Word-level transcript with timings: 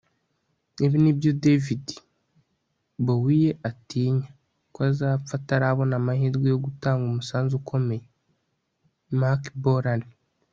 ibi 0.85 0.97
nibyo 1.03 1.31
david 1.43 1.85
bowie 3.05 3.49
atinya: 3.69 4.27
ko 4.73 4.79
azapfa 4.89 5.33
atarabona 5.39 5.93
amahirwe 6.01 6.45
yo 6.53 6.57
gutanga 6.65 7.03
umusanzu 7.09 7.53
ukomeye.- 7.61 8.05
marc 9.19 9.43
bolan 9.63 10.01